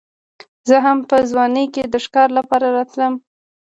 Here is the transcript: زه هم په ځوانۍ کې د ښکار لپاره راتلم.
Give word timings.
زه 0.69 0.77
هم 0.85 0.97
په 1.09 1.17
ځوانۍ 1.31 1.65
کې 1.73 1.83
د 1.87 1.95
ښکار 2.05 2.29
لپاره 2.37 2.67
راتلم. 2.77 3.13